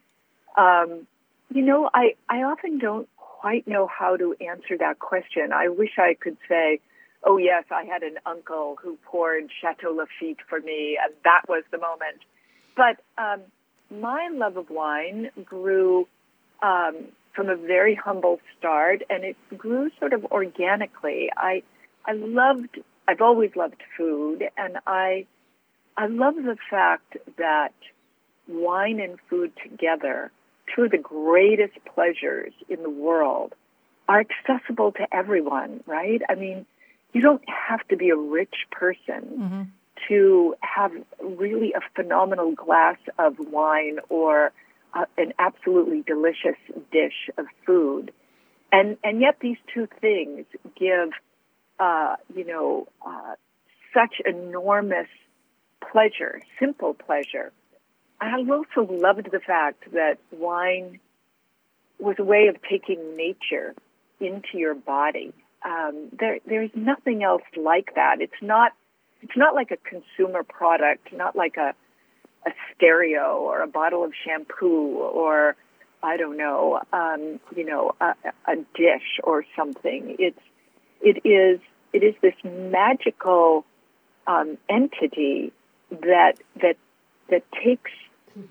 Um, 0.57 1.07
you 1.53 1.61
know, 1.61 1.89
I 1.93 2.15
I 2.29 2.43
often 2.43 2.79
don't 2.79 3.07
quite 3.41 3.67
know 3.67 3.87
how 3.87 4.15
to 4.15 4.35
answer 4.39 4.77
that 4.77 4.99
question. 4.99 5.51
I 5.51 5.67
wish 5.67 5.97
I 5.97 6.13
could 6.13 6.37
say, 6.47 6.79
oh 7.23 7.37
yes, 7.37 7.63
I 7.71 7.85
had 7.85 8.03
an 8.03 8.17
uncle 8.25 8.77
who 8.81 8.97
poured 9.03 9.49
Chateau 9.59 9.91
Lafite 9.95 10.41
for 10.47 10.59
me, 10.59 10.97
and 11.03 11.11
that 11.23 11.41
was 11.49 11.63
the 11.71 11.79
moment. 11.79 12.21
But 12.77 13.01
um, 13.21 13.41
my 13.89 14.29
love 14.31 14.57
of 14.57 14.69
wine 14.69 15.31
grew 15.43 16.07
um, 16.61 16.95
from 17.35 17.49
a 17.49 17.55
very 17.55 17.95
humble 17.95 18.39
start, 18.57 19.01
and 19.09 19.23
it 19.23 19.35
grew 19.57 19.89
sort 19.99 20.13
of 20.13 20.23
organically. 20.25 21.29
I 21.35 21.63
I 22.05 22.13
loved. 22.13 22.79
I've 23.07 23.21
always 23.21 23.55
loved 23.55 23.81
food, 23.97 24.43
and 24.55 24.77
I 24.85 25.25
I 25.97 26.05
love 26.05 26.35
the 26.35 26.57
fact 26.69 27.17
that 27.39 27.73
wine 28.47 28.99
and 28.99 29.17
food 29.29 29.51
together, 29.63 30.31
two 30.75 30.83
of 30.83 30.91
the 30.91 30.97
greatest 30.97 31.77
pleasures 31.93 32.53
in 32.69 32.83
the 32.83 32.89
world, 32.89 33.53
are 34.07 34.21
accessible 34.21 34.91
to 34.93 35.07
everyone. 35.13 35.83
Right? 35.85 36.21
I 36.29 36.35
mean 36.35 36.65
you 37.13 37.21
don't 37.21 37.43
have 37.47 37.85
to 37.89 37.97
be 37.97 38.09
a 38.09 38.15
rich 38.15 38.55
person 38.71 39.21
mm-hmm. 39.37 39.61
to 40.07 40.55
have 40.61 40.91
really 41.19 41.73
a 41.73 41.81
phenomenal 41.95 42.53
glass 42.53 42.97
of 43.19 43.37
wine 43.39 43.99
or 44.09 44.51
uh, 44.93 45.05
an 45.17 45.33
absolutely 45.39 46.03
delicious 46.05 46.57
dish 46.91 47.29
of 47.37 47.45
food. 47.65 48.11
And, 48.71 48.97
and 49.03 49.19
yet 49.19 49.37
these 49.41 49.57
two 49.73 49.87
things 49.99 50.45
give, 50.79 51.09
uh, 51.79 52.15
you 52.33 52.45
know, 52.45 52.87
uh, 53.05 53.35
such 53.93 54.21
enormous 54.25 55.07
pleasure, 55.91 56.41
simple 56.59 56.93
pleasure. 56.93 57.51
I 58.21 58.37
also 58.37 58.91
loved 58.91 59.29
the 59.31 59.39
fact 59.39 59.91
that 59.93 60.19
wine 60.31 60.99
was 61.99 62.15
a 62.19 62.23
way 62.23 62.47
of 62.47 62.55
taking 62.69 63.17
nature 63.17 63.73
into 64.19 64.57
your 64.57 64.75
body 64.75 65.33
um, 65.63 66.09
there 66.17 66.39
there's 66.45 66.71
nothing 66.75 67.23
else 67.23 67.43
like 67.55 67.95
that. 67.95 68.17
It's 68.19 68.41
not 68.41 68.73
it's 69.21 69.37
not 69.37 69.53
like 69.53 69.71
a 69.71 69.77
consumer 69.77 70.43
product, 70.43 71.13
not 71.13 71.35
like 71.35 71.57
a 71.57 71.73
a 72.45 72.51
stereo 72.73 73.37
or 73.37 73.61
a 73.61 73.67
bottle 73.67 74.03
of 74.03 74.13
shampoo 74.25 74.97
or 74.97 75.55
I 76.03 76.17
don't 76.17 76.37
know, 76.37 76.81
um, 76.91 77.39
you 77.55 77.63
know, 77.63 77.93
a, 78.01 78.15
a 78.47 78.55
dish 78.73 79.19
or 79.23 79.45
something. 79.55 80.15
It's 80.17 80.39
it 81.01 81.27
is 81.27 81.59
it 81.93 82.03
is 82.03 82.15
this 82.21 82.33
magical 82.43 83.65
um, 84.25 84.57
entity 84.67 85.53
that 85.91 86.33
that 86.61 86.77
that 87.29 87.43
takes 87.63 87.91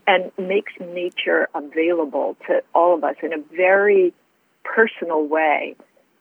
and 0.06 0.30
makes 0.38 0.72
nature 0.80 1.48
available 1.54 2.36
to 2.46 2.62
all 2.74 2.94
of 2.94 3.04
us 3.04 3.16
in 3.22 3.32
a 3.32 3.38
very 3.54 4.12
personal 4.64 5.26
way. 5.26 5.76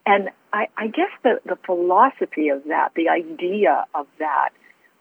And 0.06 0.30
I, 0.52 0.68
I 0.78 0.88
guess 0.88 1.12
the, 1.24 1.40
the 1.46 1.58
philosophy 1.66 2.50
of 2.50 2.64
that, 2.66 2.94
the 2.96 3.10
idea 3.10 3.86
of 3.94 4.08
that, 4.20 4.50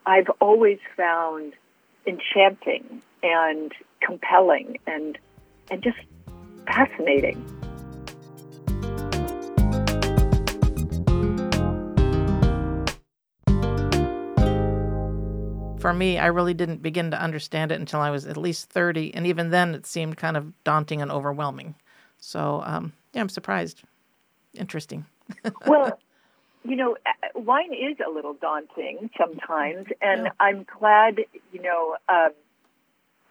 I've 0.05 0.29
always 0.41 0.79
found 0.97 1.55
enchanting 2.07 3.03
and 3.23 3.73
compelling 4.01 4.79
and 4.87 5.19
and 5.71 5.83
just 5.83 5.99
fascinating. 6.67 7.45
For 15.79 15.93
me, 15.93 16.19
I 16.19 16.27
really 16.27 16.55
didn't 16.55 16.83
begin 16.83 17.11
to 17.13 17.21
understand 17.21 17.73
it 17.73 17.79
until 17.79 18.01
I 18.01 18.11
was 18.11 18.27
at 18.27 18.37
least 18.37 18.71
30, 18.71 19.15
and 19.15 19.27
even 19.27 19.51
then 19.51 19.75
it 19.75 19.87
seemed 19.87 20.17
kind 20.17 20.37
of 20.37 20.53
daunting 20.65 21.01
and 21.01 21.11
overwhelming. 21.11 21.75
So, 22.19 22.63
um, 22.65 22.93
yeah, 23.13 23.21
I'm 23.21 23.29
surprised. 23.29 23.83
Interesting. 24.55 25.07
well, 25.67 25.99
you 26.65 26.77
know, 26.77 26.97
wine 27.35 27.73
is 27.73 27.97
a 28.05 28.11
little 28.11 28.35
daunting 28.35 29.11
sometimes, 29.17 29.87
and 30.03 30.25
yeah. 30.25 30.31
I'm 30.41 30.65
glad, 30.79 31.21
you 31.53 31.63
know, 31.63 31.97
um, 32.09 32.31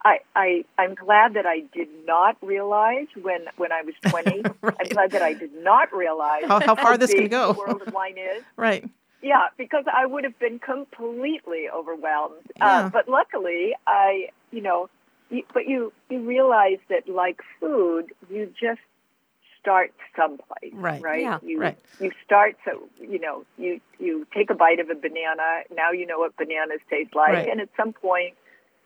I, 0.04 0.18
I 0.34 0.64
I'm 0.78 0.94
glad 0.94 1.34
that 1.34 1.44
I 1.44 1.60
did 1.74 1.88
not 2.06 2.36
realize 2.40 3.06
when 3.20 3.46
when 3.56 3.72
I 3.72 3.82
was 3.82 3.94
20. 4.02 4.42
right. 4.62 4.74
I'm 4.80 4.88
glad 4.88 5.10
that 5.10 5.22
I 5.22 5.34
did 5.34 5.54
not 5.54 5.92
realize 5.92 6.44
how, 6.46 6.60
how 6.60 6.74
far 6.74 6.96
this 6.96 7.12
can 7.12 7.28
go. 7.28 7.52
The 7.52 7.58
world 7.58 7.82
of 7.84 7.92
wine 7.92 8.16
is 8.16 8.42
right. 8.56 8.88
Yeah, 9.22 9.48
because 9.56 9.84
I 9.92 10.06
would 10.06 10.24
have 10.24 10.38
been 10.38 10.58
completely 10.58 11.68
overwhelmed. 11.74 12.46
Uh, 12.50 12.64
yeah. 12.64 12.78
Uh, 12.86 12.88
but 12.90 13.08
luckily, 13.08 13.74
I 13.86 14.28
you 14.52 14.62
know, 14.62 14.88
you, 15.30 15.42
but 15.52 15.66
you 15.66 15.92
you 16.08 16.20
realize 16.20 16.78
that 16.88 17.08
like 17.08 17.40
food, 17.60 18.12
you 18.30 18.52
just 18.60 18.80
start 19.60 19.92
someplace, 20.16 20.72
right? 20.72 21.02
Right. 21.02 21.22
Yeah. 21.22 21.38
You 21.42 21.60
right. 21.60 21.78
you 22.00 22.12
start 22.24 22.56
so 22.64 22.88
you 23.00 23.18
know 23.18 23.44
you 23.56 23.80
you 23.98 24.26
take 24.32 24.50
a 24.50 24.54
bite 24.54 24.78
of 24.78 24.88
a 24.90 24.94
banana. 24.94 25.62
Now 25.74 25.90
you 25.90 26.06
know 26.06 26.20
what 26.20 26.36
bananas 26.36 26.80
taste 26.88 27.14
like, 27.14 27.32
right. 27.32 27.48
and 27.48 27.60
at 27.60 27.68
some 27.76 27.92
point 27.92 28.34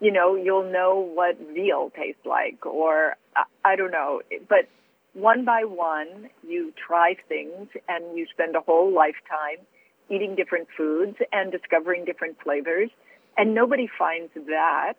you 0.02 0.10
know, 0.10 0.34
you'll 0.34 0.68
know 0.68 0.98
what 1.14 1.38
veal 1.54 1.92
tastes 1.96 2.26
like, 2.26 2.66
or 2.66 3.14
I, 3.36 3.44
I 3.64 3.76
don't 3.76 3.92
know. 3.92 4.20
But 4.48 4.68
one 5.14 5.44
by 5.44 5.62
one, 5.64 6.28
you 6.46 6.72
try 6.86 7.14
things 7.28 7.68
and 7.88 8.18
you 8.18 8.26
spend 8.32 8.56
a 8.56 8.60
whole 8.60 8.92
lifetime 8.92 9.64
eating 10.12 10.34
different 10.34 10.68
foods 10.76 11.16
and 11.32 11.50
discovering 11.50 12.04
different 12.04 12.36
flavors. 12.42 12.90
And 13.36 13.54
nobody 13.54 13.88
finds 13.98 14.32
that 14.34 14.98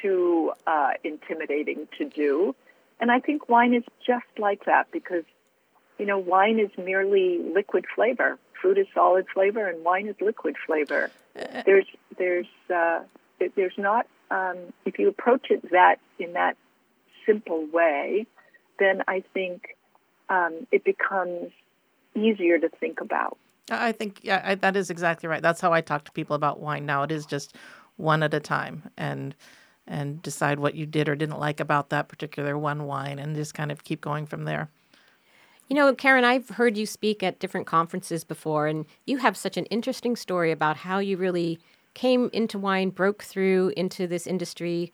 too 0.00 0.52
uh, 0.66 0.92
intimidating 1.02 1.88
to 1.98 2.04
do. 2.04 2.54
And 3.00 3.10
I 3.10 3.18
think 3.18 3.48
wine 3.48 3.74
is 3.74 3.82
just 4.06 4.26
like 4.38 4.64
that 4.66 4.86
because, 4.92 5.24
you 5.98 6.06
know, 6.06 6.18
wine 6.18 6.60
is 6.60 6.70
merely 6.78 7.40
liquid 7.54 7.84
flavor. 7.94 8.38
Food 8.62 8.78
is 8.78 8.86
solid 8.94 9.26
flavor, 9.34 9.68
and 9.68 9.84
wine 9.84 10.06
is 10.06 10.14
liquid 10.20 10.54
flavor. 10.64 11.10
Uh, 11.36 11.62
there's 11.66 11.86
there's 12.16 12.46
uh, 12.72 13.00
there's 13.56 13.76
not 13.76 14.06
um, 14.30 14.56
if 14.86 15.00
you 15.00 15.08
approach 15.08 15.46
it 15.50 15.72
that 15.72 15.96
in 16.20 16.34
that 16.34 16.56
simple 17.26 17.66
way, 17.72 18.26
then 18.78 19.02
I 19.08 19.24
think 19.34 19.76
um, 20.28 20.68
it 20.70 20.84
becomes 20.84 21.50
easier 22.14 22.58
to 22.58 22.68
think 22.68 23.00
about. 23.00 23.36
I 23.80 23.92
think 23.92 24.20
yeah, 24.22 24.42
I, 24.44 24.54
that 24.56 24.76
is 24.76 24.90
exactly 24.90 25.28
right. 25.28 25.42
That's 25.42 25.60
how 25.60 25.72
I 25.72 25.80
talk 25.80 26.04
to 26.04 26.12
people 26.12 26.36
about 26.36 26.60
wine 26.60 26.86
now. 26.86 27.02
It 27.02 27.12
is 27.12 27.26
just 27.26 27.56
one 27.96 28.22
at 28.22 28.34
a 28.34 28.40
time, 28.40 28.90
and 28.96 29.34
and 29.86 30.22
decide 30.22 30.60
what 30.60 30.74
you 30.74 30.86
did 30.86 31.08
or 31.08 31.16
didn't 31.16 31.40
like 31.40 31.60
about 31.60 31.90
that 31.90 32.08
particular 32.08 32.56
one 32.56 32.84
wine, 32.84 33.18
and 33.18 33.36
just 33.36 33.54
kind 33.54 33.72
of 33.72 33.84
keep 33.84 34.00
going 34.00 34.26
from 34.26 34.44
there. 34.44 34.70
You 35.68 35.76
know, 35.76 35.94
Karen, 35.94 36.24
I've 36.24 36.50
heard 36.50 36.76
you 36.76 36.86
speak 36.86 37.22
at 37.22 37.38
different 37.38 37.66
conferences 37.66 38.24
before, 38.24 38.66
and 38.66 38.84
you 39.06 39.18
have 39.18 39.36
such 39.36 39.56
an 39.56 39.64
interesting 39.66 40.16
story 40.16 40.52
about 40.52 40.76
how 40.76 40.98
you 40.98 41.16
really 41.16 41.58
came 41.94 42.30
into 42.32 42.58
wine, 42.58 42.90
broke 42.90 43.22
through 43.22 43.72
into 43.76 44.06
this 44.06 44.26
industry. 44.26 44.92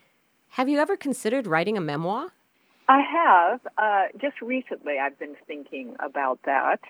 Have 0.50 0.68
you 0.68 0.78
ever 0.78 0.96
considered 0.96 1.46
writing 1.46 1.76
a 1.76 1.80
memoir? 1.80 2.32
I 2.88 3.00
have. 3.00 3.60
Uh, 3.76 4.06
just 4.20 4.40
recently, 4.40 4.98
I've 4.98 5.18
been 5.18 5.36
thinking 5.46 5.94
about 6.00 6.40
that. 6.44 6.80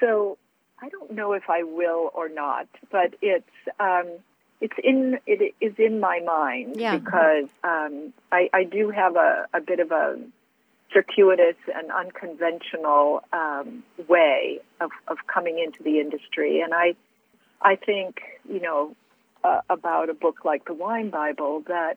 So 0.00 0.36
I 0.82 0.88
don't 0.88 1.12
know 1.12 1.32
if 1.32 1.48
I 1.48 1.62
will 1.62 2.10
or 2.12 2.28
not, 2.28 2.66
but 2.90 3.14
it's 3.22 3.46
um, 3.78 4.08
it's 4.60 4.74
in 4.82 5.18
it 5.26 5.54
is 5.60 5.74
in 5.78 6.00
my 6.00 6.18
mind 6.26 6.74
yeah. 6.76 6.96
because 6.96 7.48
um, 7.62 8.12
I, 8.32 8.50
I 8.52 8.64
do 8.64 8.90
have 8.90 9.14
a, 9.14 9.46
a 9.54 9.60
bit 9.60 9.78
of 9.78 9.92
a 9.92 10.18
circuitous 10.92 11.56
and 11.72 11.90
unconventional 11.92 13.22
um, 13.32 13.84
way 14.08 14.58
of, 14.80 14.90
of 15.06 15.18
coming 15.32 15.60
into 15.60 15.84
the 15.84 16.00
industry, 16.00 16.60
and 16.60 16.74
I 16.74 16.96
I 17.62 17.76
think 17.76 18.20
you 18.48 18.60
know 18.60 18.96
uh, 19.44 19.60
about 19.70 20.10
a 20.10 20.14
book 20.14 20.44
like 20.44 20.64
the 20.64 20.74
Wine 20.74 21.10
Bible 21.10 21.62
that 21.68 21.96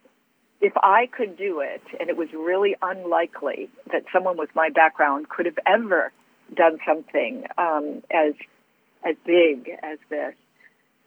if 0.62 0.74
I 0.78 1.08
could 1.08 1.38
do 1.38 1.60
it, 1.60 1.82
and 2.00 2.10
it 2.10 2.18
was 2.18 2.30
really 2.34 2.76
unlikely 2.84 3.68
that 3.92 4.04
someone 4.14 4.38
with 4.38 4.56
my 4.56 4.70
background 4.70 5.28
could 5.30 5.48
have 5.48 5.60
ever 5.66 6.12
done 6.56 6.78
something 6.86 7.46
um, 7.58 8.04
as 8.12 8.34
as 9.06 9.16
big 9.26 9.70
as 9.84 10.00
this, 10.10 10.34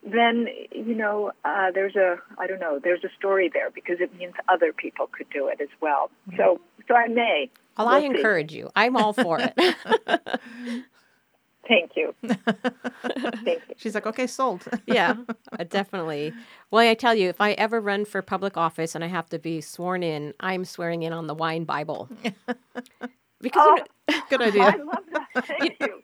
then 0.03 0.47
you 0.71 0.95
know 0.95 1.33
uh, 1.45 1.71
there's 1.75 1.97
a 1.97 2.17
I 2.39 2.47
don't 2.47 2.61
know 2.61 2.79
there's 2.83 3.05
a 3.05 3.11
story 3.19 3.51
there 3.53 3.71
because 3.71 3.97
it 4.01 4.17
means 4.17 4.35
other 4.49 4.73
people 4.73 5.09
could 5.11 5.29
do 5.31 5.49
it 5.49 5.61
as 5.61 5.69
well. 5.81 6.11
So 6.37 6.61
so 6.87 6.95
I 6.95 7.09
may. 7.09 7.51
Well, 7.77 7.87
we'll 7.87 7.97
I 7.97 8.01
see. 8.01 8.07
encourage 8.07 8.53
you. 8.53 8.71
I'm 8.75 8.97
all 8.97 9.13
for 9.13 9.39
it. 9.41 9.55
Thank 11.69 11.93
you. 11.97 12.15
Thank 12.23 13.63
you. 13.69 13.75
She's 13.77 13.95
like, 13.95 14.07
okay, 14.07 14.27
sold. 14.27 14.65
yeah, 14.87 15.15
uh, 15.53 15.65
definitely. 15.65 16.33
Well, 16.71 16.89
I 16.89 16.95
tell 16.95 17.15
you, 17.15 17.29
if 17.29 17.43
I 17.43 17.53
ever 17.53 17.79
run 17.79 18.07
for 18.07 18.23
public 18.23 18.57
office 18.57 18.95
and 18.95 19.05
I 19.05 19.09
have 19.09 19.29
to 19.29 19.39
be 19.39 19.61
sworn 19.61 20.03
in, 20.03 20.33
I'm 20.41 20.65
swearing 20.65 21.03
in 21.03 21.13
on 21.13 21.27
the 21.27 21.35
wine 21.35 21.65
Bible. 21.65 22.09
Because 23.41 23.63
oh, 23.65 23.79
you 24.09 24.17
know, 24.17 24.23
good 24.31 24.43
idea. 24.43 24.63
I 24.63 24.77
love 24.77 25.05
that. 25.13 25.47
Thank 25.59 25.77
you. 25.81 25.98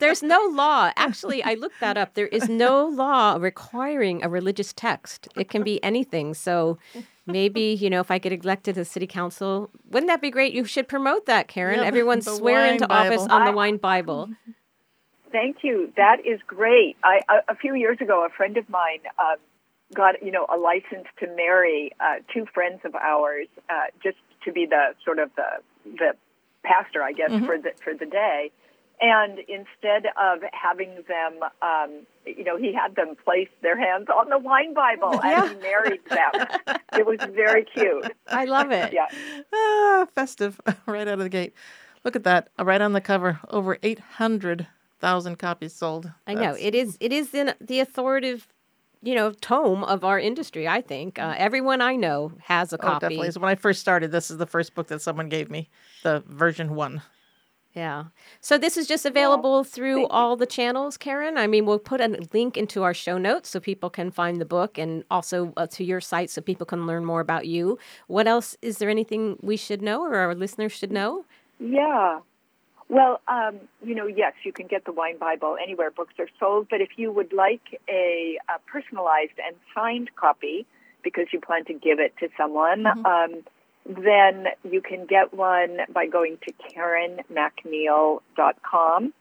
There's 0.00 0.22
no 0.22 0.40
law. 0.50 0.90
Actually, 0.96 1.42
I 1.42 1.54
looked 1.54 1.80
that 1.80 1.96
up. 1.96 2.14
There 2.14 2.26
is 2.26 2.48
no 2.48 2.86
law 2.86 3.36
requiring 3.38 4.24
a 4.24 4.28
religious 4.28 4.72
text. 4.72 5.28
It 5.36 5.48
can 5.48 5.62
be 5.62 5.82
anything. 5.84 6.34
So 6.34 6.78
maybe, 7.26 7.62
you 7.62 7.88
know, 7.88 8.00
if 8.00 8.10
I 8.10 8.18
get 8.18 8.32
elected 8.32 8.74
to 8.74 8.84
city 8.84 9.06
council, 9.06 9.70
wouldn't 9.90 10.08
that 10.08 10.20
be 10.20 10.30
great? 10.30 10.52
You 10.52 10.64
should 10.64 10.88
promote 10.88 11.26
that, 11.26 11.48
Karen. 11.48 11.78
Yep, 11.78 11.86
Everyone 11.86 12.22
swear 12.22 12.66
into 12.66 12.88
Bible. 12.88 13.14
office 13.14 13.30
on 13.30 13.42
I, 13.42 13.50
the 13.50 13.56
wine 13.56 13.76
Bible. 13.76 14.30
Thank 15.32 15.58
you. 15.62 15.92
That 15.96 16.26
is 16.26 16.40
great. 16.46 16.96
I, 17.04 17.20
a, 17.28 17.52
a 17.52 17.54
few 17.54 17.74
years 17.74 17.98
ago, 18.00 18.26
a 18.26 18.30
friend 18.30 18.56
of 18.56 18.68
mine 18.68 19.00
uh, 19.18 19.36
got 19.94 20.22
you 20.22 20.32
know 20.32 20.46
a 20.52 20.56
license 20.56 21.06
to 21.20 21.26
marry 21.36 21.92
uh, 22.00 22.16
two 22.32 22.46
friends 22.52 22.80
of 22.84 22.94
ours, 22.94 23.46
uh, 23.68 23.86
just 24.02 24.16
to 24.44 24.52
be 24.52 24.66
the 24.66 24.94
sort 25.04 25.18
of 25.18 25.30
the 25.36 25.62
the 25.84 26.12
pastor, 26.64 27.02
I 27.02 27.12
guess, 27.12 27.30
mm-hmm. 27.30 27.46
for 27.46 27.58
the 27.58 27.70
for 27.82 27.94
the 27.94 28.06
day. 28.06 28.50
And 29.00 29.38
instead 29.38 30.06
of 30.20 30.40
having 30.52 31.04
them, 31.08 31.40
um, 31.62 32.06
you 32.26 32.44
know, 32.44 32.58
he 32.58 32.74
had 32.74 32.96
them 32.96 33.16
place 33.24 33.48
their 33.62 33.78
hands 33.78 34.08
on 34.08 34.28
the 34.28 34.38
wine 34.38 34.74
Bible 34.74 35.18
yeah. 35.24 35.44
and 35.48 35.56
he 35.56 35.62
married 35.62 36.00
them. 36.08 36.76
it 36.92 37.06
was 37.06 37.18
very 37.34 37.64
cute. 37.64 38.12
I 38.28 38.44
love 38.44 38.70
it. 38.70 38.92
yeah. 38.92 39.06
Ah, 39.52 40.06
festive 40.14 40.60
right 40.86 41.08
out 41.08 41.14
of 41.14 41.20
the 41.20 41.28
gate. 41.28 41.54
Look 42.04 42.14
at 42.14 42.24
that. 42.24 42.48
Right 42.58 42.80
on 42.80 42.92
the 42.92 43.00
cover, 43.00 43.40
over 43.48 43.78
800 43.82 44.66
thousand 45.00 45.38
copies 45.38 45.72
sold. 45.72 46.12
I 46.26 46.34
know 46.34 46.54
it 46.58 46.74
is. 46.74 46.96
It 47.00 47.12
is 47.12 47.34
in 47.34 47.54
the 47.60 47.80
authoritative, 47.80 48.46
you 49.02 49.14
know, 49.14 49.32
tome 49.32 49.82
of 49.82 50.04
our 50.04 50.20
industry. 50.20 50.68
I 50.68 50.82
think 50.82 51.18
uh, 51.18 51.34
everyone 51.36 51.80
I 51.80 51.96
know 51.96 52.32
has 52.44 52.72
a 52.72 52.76
oh, 52.76 52.78
copy. 52.78 53.00
Definitely. 53.06 53.30
So 53.32 53.40
when 53.40 53.50
I 53.50 53.54
first 53.54 53.80
started, 53.80 54.12
this 54.12 54.30
is 54.30 54.36
the 54.36 54.46
first 54.46 54.74
book 54.74 54.88
that 54.88 55.02
someone 55.02 55.28
gave 55.28 55.50
me, 55.50 55.68
the 56.02 56.22
version 56.26 56.74
one. 56.74 57.02
Yeah. 57.74 58.06
So 58.40 58.58
this 58.58 58.76
is 58.76 58.88
just 58.88 59.06
available 59.06 59.62
through 59.62 60.08
all 60.08 60.36
the 60.36 60.46
channels, 60.46 60.96
Karen. 60.96 61.38
I 61.38 61.46
mean, 61.46 61.66
we'll 61.66 61.78
put 61.78 62.00
a 62.00 62.08
link 62.32 62.56
into 62.56 62.82
our 62.82 62.94
show 62.94 63.16
notes 63.16 63.48
so 63.48 63.60
people 63.60 63.90
can 63.90 64.10
find 64.10 64.40
the 64.40 64.44
book 64.44 64.76
and 64.76 65.04
also 65.08 65.52
uh, 65.56 65.68
to 65.68 65.84
your 65.84 66.00
site 66.00 66.30
so 66.30 66.40
people 66.40 66.66
can 66.66 66.86
learn 66.86 67.04
more 67.04 67.20
about 67.20 67.46
you. 67.46 67.78
What 68.08 68.26
else? 68.26 68.56
Is 68.60 68.78
there 68.78 68.90
anything 68.90 69.38
we 69.40 69.56
should 69.56 69.82
know 69.82 70.02
or 70.02 70.16
our 70.16 70.34
listeners 70.34 70.72
should 70.72 70.90
know? 70.90 71.24
Yeah. 71.60 72.20
Well, 72.88 73.20
um, 73.28 73.60
you 73.84 73.94
know, 73.94 74.06
yes, 74.06 74.32
you 74.42 74.52
can 74.52 74.66
get 74.66 74.84
the 74.84 74.92
Wine 74.92 75.16
Bible 75.16 75.56
anywhere 75.62 75.92
books 75.92 76.14
are 76.18 76.28
sold, 76.40 76.66
but 76.68 76.80
if 76.80 76.90
you 76.96 77.12
would 77.12 77.32
like 77.32 77.80
a, 77.88 78.36
a 78.48 78.58
personalized 78.66 79.38
and 79.46 79.54
signed 79.72 80.10
copy 80.16 80.66
because 81.04 81.26
you 81.32 81.40
plan 81.40 81.64
to 81.66 81.72
give 81.72 82.00
it 82.00 82.14
to 82.18 82.28
someone, 82.36 82.82
mm-hmm. 82.82 83.06
um, 83.06 83.44
then 83.86 84.46
you 84.68 84.80
can 84.80 85.06
get 85.06 85.32
one 85.34 85.78
by 85.92 86.06
going 86.06 86.38
to 86.46 86.52
KarenMacNeil.com. 86.74 89.12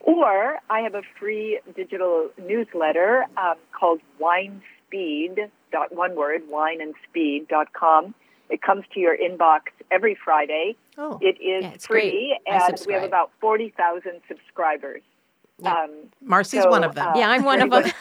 Or 0.00 0.58
I 0.70 0.80
have 0.80 0.94
a 0.94 1.02
free 1.18 1.60
digital 1.76 2.30
newsletter 2.42 3.26
um, 3.36 3.56
called 3.78 4.00
Wine 4.18 4.62
Speed, 4.86 5.50
dot 5.72 5.94
one 5.94 6.16
word, 6.16 6.42
wineandspeed.com 6.50 8.14
It 8.48 8.62
comes 8.62 8.84
to 8.94 9.00
your 9.00 9.14
inbox 9.16 9.60
every 9.90 10.16
Friday. 10.24 10.76
Oh. 10.96 11.18
It 11.20 11.38
is 11.40 11.62
Yeah, 11.64 11.76
free, 11.86 12.38
and 12.46 12.82
we 12.86 12.94
have 12.94 13.02
about 13.04 13.30
40,000 13.40 14.20
subscribers. 14.26 15.02
Yeah. 15.62 15.74
Um, 15.74 15.90
Marcy's 16.22 16.62
So, 16.62 16.70
one 16.70 16.82
of 16.84 16.94
them. 16.94 17.08
uh, 17.08 17.18
Yeah, 17.18 17.28
I'm 17.30 17.44
one 17.44 17.60
of 17.60 17.68
them. 17.70 17.84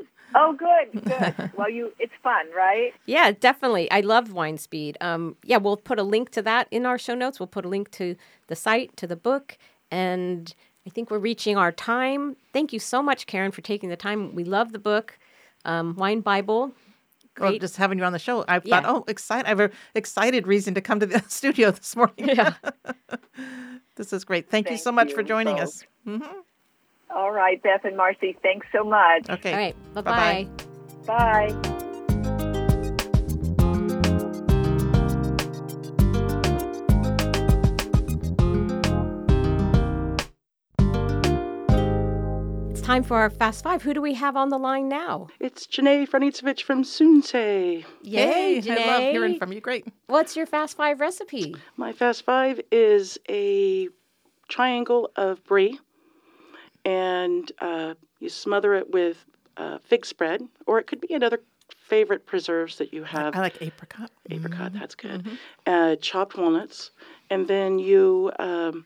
oh, 0.34 0.54
good, 0.58 1.04
good. 1.04 1.50
well, 1.56 1.70
you 1.70 1.92
it's 1.98 2.12
fun, 2.22 2.46
right? 2.56 2.92
yeah, 3.06 3.32
definitely. 3.32 3.90
I 3.90 4.00
love 4.00 4.32
Wine 4.32 4.58
Speed. 4.58 4.96
Um, 5.00 5.36
yeah, 5.44 5.56
we'll 5.58 5.76
put 5.76 5.98
a 5.98 6.02
link 6.02 6.30
to 6.30 6.42
that 6.42 6.68
in 6.70 6.86
our 6.86 6.98
show 6.98 7.14
notes. 7.14 7.40
We'll 7.40 7.46
put 7.46 7.64
a 7.64 7.68
link 7.68 7.90
to 7.92 8.16
the 8.48 8.56
site, 8.56 8.96
to 8.98 9.06
the 9.06 9.16
book, 9.16 9.56
and 9.90 10.54
I 10.86 10.90
think 10.90 11.10
we're 11.10 11.18
reaching 11.18 11.56
our 11.56 11.72
time. 11.72 12.36
Thank 12.52 12.72
you 12.72 12.78
so 12.78 13.02
much, 13.02 13.26
Karen, 13.26 13.50
for 13.52 13.60
taking 13.60 13.88
the 13.88 13.96
time. 13.96 14.34
We 14.34 14.44
love 14.44 14.72
the 14.72 14.78
book, 14.78 15.18
um, 15.64 15.94
Wine 15.96 16.20
Bible. 16.20 16.72
Well, 17.38 17.50
Great. 17.52 17.60
just 17.60 17.76
having 17.76 17.98
you 17.98 18.04
on 18.04 18.12
the 18.12 18.18
show, 18.18 18.44
I 18.48 18.60
Yeah. 18.64 18.80
thought, 18.80 18.84
oh, 18.86 19.04
excited! 19.08 19.46
I 19.46 19.50
have 19.50 19.60
an 19.60 19.70
excited 19.94 20.46
reason 20.46 20.74
to 20.74 20.80
come 20.80 21.00
to 21.00 21.06
the 21.06 21.22
studio 21.28 21.70
this 21.70 21.94
morning. 21.96 22.14
Yeah. 22.18 22.54
this 23.96 24.12
is 24.12 24.24
great. 24.24 24.50
Thank, 24.50 24.70
you 24.70 24.76
so 24.76 24.92
much 24.92 25.12
for 25.12 25.22
joining 25.22 25.56
both. 25.56 25.62
us. 25.64 25.84
hmm 26.04 26.20
All 27.14 27.32
right, 27.32 27.60
Beth 27.62 27.84
and 27.84 27.96
Marcy, 27.96 28.36
thanks 28.42 28.66
so 28.72 28.84
much. 28.84 29.28
Okay. 29.28 29.52
All 29.52 29.58
right. 29.58 29.94
Bye-bye. 29.94 30.46
Bye-bye. 31.06 31.52
Bye. 31.52 31.76
It's 42.70 42.80
time 42.80 43.02
for 43.02 43.16
our 43.18 43.30
Fast 43.30 43.64
Five. 43.64 43.82
Who 43.82 43.92
do 43.92 44.00
we 44.00 44.14
have 44.14 44.36
on 44.36 44.48
the 44.48 44.58
line 44.58 44.88
now? 44.88 45.28
It's 45.40 45.66
Janae 45.66 46.08
Franicevic 46.08 46.62
from 46.62 46.84
Sunce. 46.84 47.34
Yay! 47.34 47.84
Yay, 48.02 48.62
I 48.68 48.86
love 48.86 49.02
hearing 49.02 49.38
from 49.38 49.52
you. 49.52 49.60
Great. 49.60 49.86
What's 50.06 50.36
your 50.36 50.46
Fast 50.46 50.76
Five 50.76 51.00
recipe? 51.00 51.56
My 51.76 51.92
Fast 51.92 52.24
Five 52.24 52.60
is 52.70 53.18
a 53.28 53.88
triangle 54.48 55.10
of 55.16 55.44
brie, 55.44 55.78
and 56.84 57.50
uh, 57.60 57.94
you 58.18 58.28
smother 58.28 58.74
it 58.74 58.90
with 58.90 59.24
uh, 59.56 59.78
fig 59.78 60.06
spread, 60.06 60.42
or 60.66 60.78
it 60.78 60.86
could 60.86 61.00
be 61.00 61.14
another 61.14 61.40
favorite 61.76 62.26
preserves 62.26 62.76
that 62.78 62.92
you 62.92 63.04
have. 63.04 63.34
I 63.36 63.40
like 63.40 63.60
apricot. 63.60 64.10
apricot, 64.30 64.72
that's 64.72 64.94
good. 64.94 65.26
Uh, 65.66 65.96
chopped 65.96 66.36
walnuts, 66.36 66.90
and 67.30 67.46
then 67.46 67.78
you 67.78 68.30
um, 68.38 68.84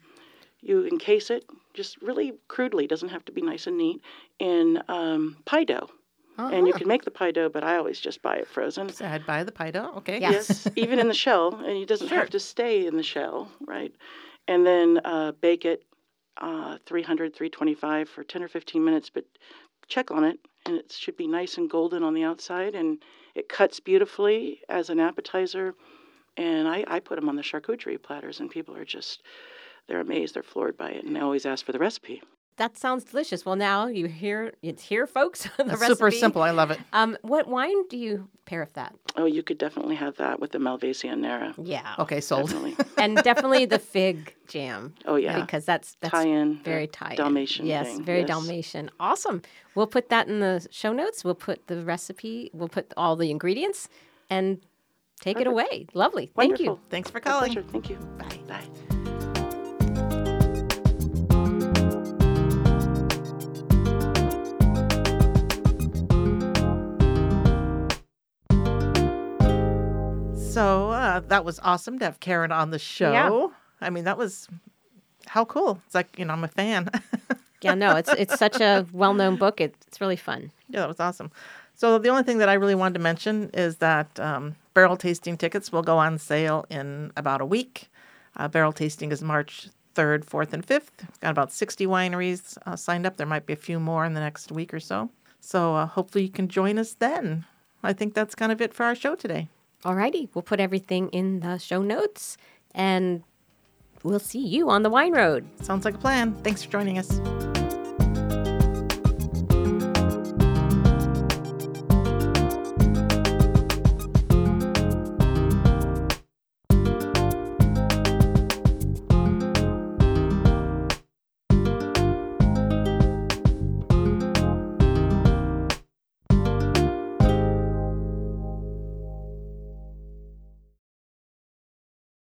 you 0.60 0.86
encase 0.86 1.30
it 1.30 1.44
just 1.74 2.00
really 2.02 2.32
crudely. 2.48 2.86
Doesn't 2.86 3.10
have 3.10 3.24
to 3.26 3.32
be 3.32 3.42
nice 3.42 3.66
and 3.66 3.76
neat 3.76 4.00
in 4.38 4.82
um, 4.88 5.36
pie 5.44 5.64
dough. 5.64 5.88
And 6.36 6.66
you 6.66 6.72
Uh-huh. 6.72 6.78
can 6.78 6.88
make 6.88 7.04
the 7.04 7.12
pie 7.12 7.30
dough, 7.30 7.48
but 7.48 7.62
I 7.62 7.76
always 7.76 8.00
just 8.00 8.20
buy 8.20 8.36
it 8.36 8.48
frozen. 8.48 8.88
So 8.88 9.06
I'd 9.06 9.24
buy 9.24 9.44
the 9.44 9.52
pie 9.52 9.70
dough. 9.70 9.92
Okay. 9.98 10.18
Yeah. 10.20 10.32
Yes, 10.32 10.68
even 10.74 10.98
in 10.98 11.06
the 11.06 11.14
shell, 11.14 11.54
and 11.54 11.76
it 11.78 11.86
doesn't 11.86 12.08
Sure. 12.08 12.18
have 12.18 12.30
to 12.30 12.40
stay 12.40 12.86
in 12.86 12.96
the 12.96 13.04
shell, 13.04 13.52
right? 13.66 13.94
And 14.48 14.66
then 14.66 15.00
uh, 15.04 15.30
bake 15.40 15.64
it 15.64 15.84
uh, 16.38 16.78
300, 16.86 17.34
325 17.34 18.08
for 18.08 18.24
10 18.24 18.42
or 18.42 18.48
15 18.48 18.84
minutes, 18.84 19.10
but 19.10 19.24
check 19.86 20.10
on 20.10 20.24
it, 20.24 20.38
and 20.66 20.76
it 20.76 20.92
should 20.92 21.16
be 21.16 21.26
nice 21.26 21.58
and 21.58 21.70
golden 21.70 22.02
on 22.02 22.14
the 22.14 22.24
outside, 22.24 22.74
and 22.74 23.02
it 23.34 23.48
cuts 23.48 23.80
beautifully 23.80 24.60
as 24.68 24.90
an 24.90 25.00
appetizer. 25.00 25.74
And 26.36 26.66
I, 26.66 26.84
I 26.88 27.00
put 27.00 27.16
them 27.16 27.28
on 27.28 27.36
the 27.36 27.42
charcuterie 27.42 28.02
platters, 28.02 28.40
and 28.40 28.50
people 28.50 28.76
are 28.76 28.84
just, 28.84 29.22
they're 29.86 30.00
amazed, 30.00 30.34
they're 30.34 30.42
floored 30.42 30.76
by 30.76 30.90
it, 30.90 31.04
and 31.04 31.14
they 31.14 31.20
always 31.20 31.46
ask 31.46 31.64
for 31.64 31.72
the 31.72 31.78
recipe. 31.78 32.22
That 32.56 32.78
sounds 32.78 33.02
delicious. 33.04 33.44
Well, 33.44 33.56
now 33.56 33.88
you 33.88 34.06
hear 34.06 34.52
it's 34.62 34.82
here, 34.82 35.06
folks. 35.08 35.42
the 35.56 35.64
That's 35.64 35.80
recipe. 35.80 35.94
super 35.94 36.10
simple. 36.12 36.42
I 36.42 36.50
love 36.50 36.70
it. 36.70 36.78
Um, 36.92 37.16
what 37.22 37.48
wine 37.48 37.88
do 37.88 37.96
you 37.96 38.28
pair 38.44 38.60
with 38.60 38.74
that? 38.74 38.94
Oh, 39.16 39.24
you 39.24 39.42
could 39.42 39.58
definitely 39.58 39.96
have 39.96 40.16
that 40.18 40.38
with 40.38 40.52
the 40.52 40.58
Malvasia 40.58 41.18
Nera. 41.18 41.54
Yeah. 41.60 41.94
Okay, 41.98 42.20
sold. 42.20 42.50
Definitely. 42.50 42.76
and 42.98 43.16
definitely 43.18 43.64
the 43.64 43.80
fig 43.80 44.34
jam. 44.46 44.94
Oh, 45.04 45.16
yeah. 45.16 45.40
Because 45.40 45.64
that's 45.64 45.96
that's 46.00 46.12
Tie-in, 46.12 46.60
very 46.62 46.86
the 46.86 46.92
Thai. 46.92 47.14
Dalmatian 47.16 47.66
Yes, 47.66 47.88
thing, 47.88 48.04
very 48.04 48.20
yes. 48.20 48.28
Dalmatian. 48.28 48.90
Awesome. 49.00 49.42
We'll 49.74 49.88
put 49.88 50.08
that 50.10 50.28
in 50.28 50.38
the 50.38 50.64
show 50.70 50.92
notes. 50.92 51.24
We'll 51.24 51.34
put 51.34 51.66
the 51.66 51.82
recipe. 51.84 52.50
We'll 52.52 52.68
put 52.68 52.94
all 52.96 53.16
the 53.16 53.30
ingredients 53.30 53.88
and 54.30 54.60
take 55.20 55.40
it 55.40 55.48
away. 55.48 55.86
Lovely. 55.92 56.30
Thank 56.36 56.60
you. 56.60 56.78
Thanks 56.88 57.10
for 57.10 57.18
calling. 57.18 57.60
Thank 57.72 57.90
you. 57.90 57.96
Bye. 57.96 58.38
Bye. 58.46 58.64
So 70.54 70.90
uh, 70.90 71.18
that 71.28 71.44
was 71.44 71.58
awesome 71.64 71.98
to 71.98 72.04
have 72.04 72.20
Karen 72.20 72.52
on 72.52 72.70
the 72.70 72.78
show. 72.78 73.12
Yeah. 73.12 73.48
I 73.80 73.90
mean, 73.90 74.04
that 74.04 74.16
was 74.16 74.48
how 75.26 75.44
cool. 75.44 75.80
It's 75.86 75.96
like, 75.96 76.16
you 76.16 76.24
know, 76.24 76.32
I'm 76.32 76.44
a 76.44 76.48
fan. 76.48 76.88
Yeah, 77.62 77.72
no, 77.72 77.96
it's 77.96 78.10
it's 78.18 78.38
such 78.38 78.60
a 78.60 78.84
well-known 78.92 79.36
book. 79.36 79.58
It, 79.58 79.74
it's 79.86 79.98
really 79.98 80.16
fun. 80.16 80.50
yeah, 80.68 80.80
that 80.80 80.88
was 80.88 81.00
awesome. 81.00 81.30
So 81.74 81.96
the 81.96 82.10
only 82.10 82.22
thing 82.22 82.36
that 82.36 82.50
I 82.50 82.54
really 82.54 82.74
wanted 82.74 82.98
to 82.98 83.00
mention 83.00 83.48
is 83.54 83.78
that 83.78 84.20
um, 84.20 84.54
barrel 84.74 84.98
tasting 84.98 85.38
tickets 85.38 85.72
will 85.72 85.80
go 85.82 85.96
on 85.96 86.18
sale 86.18 86.66
in 86.68 87.10
about 87.16 87.40
a 87.40 87.46
week. 87.46 87.88
Uh, 88.36 88.48
barrel 88.48 88.74
tasting 88.74 89.12
is 89.12 89.22
March 89.22 89.70
3rd, 89.94 90.26
4th, 90.26 90.52
and 90.52 90.66
5th. 90.66 91.08
Got 91.22 91.30
about 91.30 91.52
60 91.52 91.86
wineries 91.86 92.58
uh, 92.66 92.76
signed 92.76 93.06
up. 93.06 93.16
There 93.16 93.26
might 93.26 93.46
be 93.46 93.54
a 93.54 93.56
few 93.56 93.80
more 93.80 94.04
in 94.04 94.12
the 94.12 94.20
next 94.20 94.52
week 94.52 94.74
or 94.74 94.80
so. 94.80 95.08
So 95.40 95.74
uh, 95.74 95.86
hopefully 95.86 96.24
you 96.24 96.30
can 96.30 96.48
join 96.48 96.78
us 96.78 96.92
then. 96.92 97.46
I 97.82 97.94
think 97.94 98.12
that's 98.12 98.34
kind 98.34 98.52
of 98.52 98.60
it 98.60 98.74
for 98.74 98.84
our 98.84 98.94
show 98.94 99.14
today. 99.14 99.48
Alrighty, 99.84 100.28
we'll 100.34 100.42
put 100.42 100.60
everything 100.60 101.08
in 101.10 101.40
the 101.40 101.58
show 101.58 101.82
notes, 101.82 102.38
and 102.74 103.22
we'll 104.02 104.18
see 104.18 104.44
you 104.44 104.70
on 104.70 104.82
the 104.82 104.90
wine 104.90 105.12
road. 105.12 105.46
Sounds 105.62 105.84
like 105.84 105.94
a 105.94 105.98
plan. 105.98 106.34
Thanks 106.36 106.62
for 106.62 106.70
joining 106.70 106.98
us. 106.98 107.53